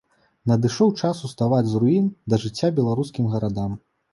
Надышоў 0.51 0.93
час 1.01 1.19
уставаць 1.29 1.67
з 1.73 1.83
руін 1.83 2.09
да 2.35 2.41
жыцця 2.45 2.73
беларускім 2.81 3.31
гарадам. 3.37 3.79